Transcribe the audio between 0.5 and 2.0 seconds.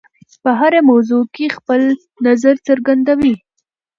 هره موضوع کې خپل